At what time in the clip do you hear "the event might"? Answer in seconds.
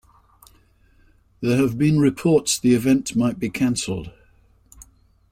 2.57-3.37